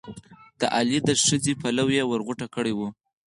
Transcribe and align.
د 0.59 0.61
علي 0.75 0.97
د 1.07 1.09
ښځې 1.25 1.53
پلو 1.61 1.85
یې 1.95 2.03
ور 2.09 2.21
غوټه 2.27 2.47
کړی 2.55 2.73
وو. 2.75 2.87